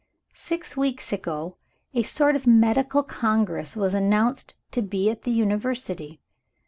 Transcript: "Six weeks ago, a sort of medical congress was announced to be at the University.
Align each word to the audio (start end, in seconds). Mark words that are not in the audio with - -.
"Six 0.33 0.75
weeks 0.75 1.13
ago, 1.13 1.57
a 1.93 2.01
sort 2.01 2.35
of 2.35 2.47
medical 2.47 3.03
congress 3.03 3.75
was 3.77 3.93
announced 3.93 4.55
to 4.71 4.81
be 4.81 5.11
at 5.11 5.21
the 5.25 5.31
University. 5.31 6.19